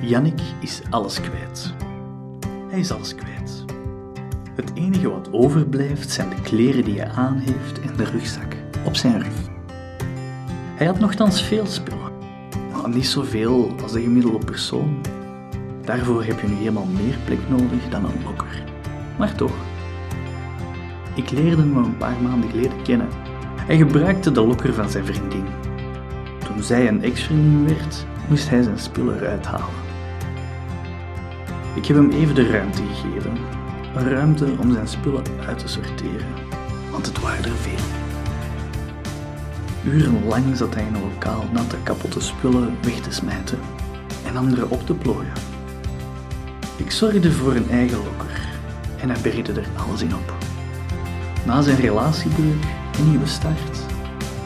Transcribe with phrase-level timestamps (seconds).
[0.00, 1.74] Jannik is alles kwijt.
[2.68, 3.64] Hij is alles kwijt.
[4.54, 8.96] Het enige wat overblijft zijn de kleren die hij aan heeft en de rugzak op
[8.96, 9.34] zijn rug.
[10.74, 12.12] Hij had nogthans veel spullen,
[12.72, 15.00] maar niet zoveel als de gemiddelde persoon.
[15.84, 18.64] Daarvoor heb je nu helemaal meer plek nodig dan een lokker.
[19.18, 19.54] Maar toch.
[21.14, 23.08] Ik leerde hem een paar maanden geleden kennen.
[23.56, 25.44] Hij gebruikte de lokker van zijn vriendin.
[26.44, 29.79] Toen zij een ex-vriendin werd, moest hij zijn spullen eruit halen.
[31.74, 33.36] Ik heb hem even de ruimte gegeven.
[33.94, 36.26] Een ruimte om zijn spullen uit te sorteren,
[36.90, 37.84] want het waren er veel.
[39.92, 43.58] Urenlang zat hij in een lokaal natte kapotte spullen weg te smijten
[44.26, 45.32] en andere op te plooien.
[46.76, 48.48] Ik zorgde voor een eigen lokker
[48.96, 50.34] en hij bergde er alles in op.
[51.46, 52.64] Na zijn relatiebreuk
[52.98, 53.86] een nieuwe start,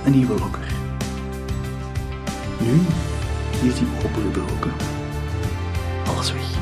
[0.05, 0.73] een nieuwe lokker.
[2.61, 2.81] Nu
[3.69, 4.73] is hij opengebroken.
[6.07, 6.54] Alles weg.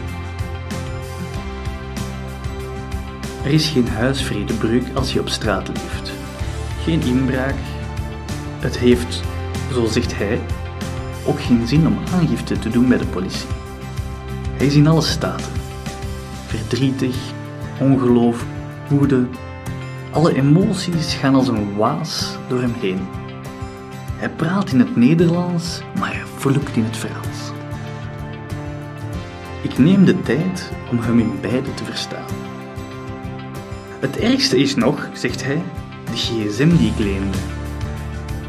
[3.44, 6.12] Er is geen huisvredebreuk als je op straat leeft.
[6.82, 7.54] Geen inbraak.
[8.58, 9.22] Het heeft,
[9.72, 10.40] zo zegt hij,
[11.26, 13.48] ook geen zin om aangifte te doen bij de politie.
[14.56, 15.52] Hij is in alle staten.
[16.46, 17.16] Verdrietig,
[17.80, 18.44] ongeloof,
[18.88, 19.26] woede.
[20.10, 23.00] Alle emoties gaan als een waas door hem heen.
[24.16, 27.50] Hij praat in het Nederlands, maar hij vloekt in het Frans.
[29.62, 32.42] Ik neem de tijd om hem in beide te verstaan.
[34.03, 35.62] Het ergste is nog, zegt hij,
[36.05, 37.39] de gsm die ik leende.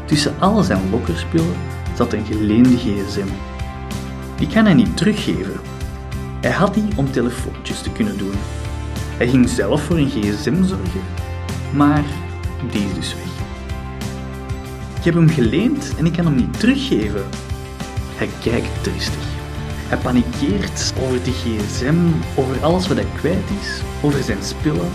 [0.04, 1.56] Tussen al zijn lokkerspullen
[1.96, 3.26] zat een geleende gsm.
[4.36, 5.60] Die kan hij niet teruggeven.
[6.40, 8.34] Hij had die om telefoontjes te kunnen doen.
[9.16, 11.02] Hij ging zelf voor een gsm zorgen,
[11.72, 12.04] maar
[12.70, 13.32] die is dus weg.
[14.98, 17.24] Ik heb hem geleend en ik kan hem niet teruggeven.
[18.16, 19.24] Hij kijkt triestig.
[19.88, 21.96] Hij panikeert over de gsm,
[22.34, 24.90] over alles wat hij kwijt is, over zijn spullen,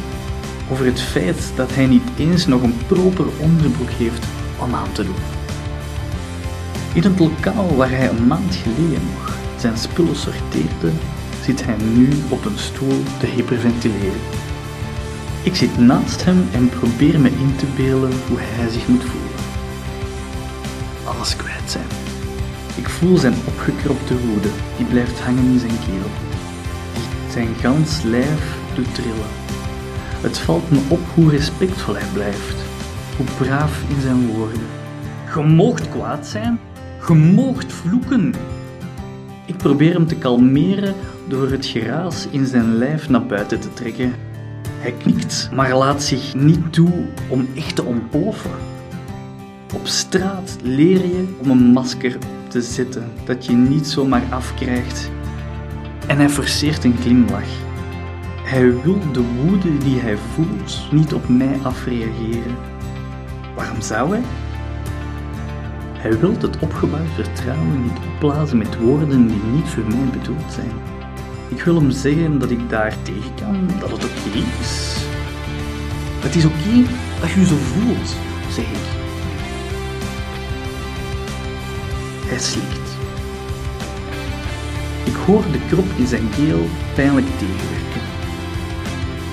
[0.71, 4.25] over het feit dat hij niet eens nog een proper onderbroek heeft
[4.59, 5.23] om aan te doen.
[6.93, 10.91] In het lokaal waar hij een maand geleden nog zijn spullen sorteerde,
[11.43, 14.21] zit hij nu op een stoel te hyperventileren.
[15.43, 19.39] Ik zit naast hem en probeer me in te beelden hoe hij zich moet voelen.
[21.03, 21.87] Alles kwijt zijn.
[22.75, 26.09] Ik voel zijn opgekropte woede, die blijft hangen in zijn keel.
[27.31, 29.38] Zijn gans lijf doet trillen.
[30.21, 32.55] Het valt me op hoe respectvol hij blijft,
[33.17, 34.61] hoe braaf in zijn woorden.
[35.35, 36.59] Je moogt kwaad zijn,
[37.07, 38.33] je moogt vloeken.
[39.45, 40.93] Ik probeer hem te kalmeren
[41.27, 44.13] door het geraas in zijn lijf naar buiten te trekken.
[44.79, 46.91] Hij knikt, maar laat zich niet toe
[47.27, 48.51] om echt te ontploffen.
[49.73, 55.09] Op straat leer je om een masker op te zetten dat je niet zomaar afkrijgt.
[56.07, 57.68] En hij forceert een glimlach.
[58.49, 62.55] Hij wil de woede die hij voelt niet op mij afreageren.
[63.55, 64.23] Waarom zou hij?
[65.93, 70.71] Hij wil het opgebouwd vertrouwen niet opblazen met woorden die niet voor mij bedoeld zijn.
[71.47, 74.97] Ik wil hem zeggen dat ik daar tegen kan, dat het oké is.
[76.19, 76.89] Het is oké
[77.19, 78.15] dat je je zo voelt,
[78.51, 78.87] zeg ik.
[82.25, 82.89] Hij slikt.
[85.05, 87.88] Ik hoor de krop in zijn keel pijnlijk tegenwerken.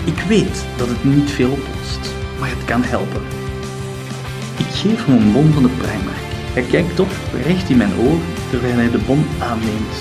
[0.06, 3.22] Ik weet dat het niet veel oplost, maar het kan helpen.
[4.56, 6.26] Ik geef hem een bon van de Primark.
[6.52, 7.10] Hij kijkt op,
[7.44, 9.96] recht in mijn ogen, terwijl hij de bon aanneemt.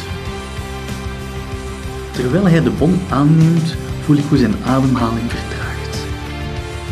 [2.11, 5.97] Terwijl hij de bon aanneemt, voel ik hoe zijn ademhaling vertraagt.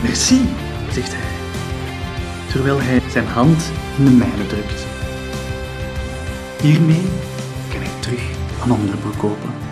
[0.02, 0.42] Merci,
[0.92, 1.34] zegt hij,
[2.52, 4.86] terwijl hij zijn hand in de mijne drukt.
[6.62, 7.08] Hiermee
[7.70, 8.24] kan ik terug
[8.64, 9.63] een onderbroek kopen.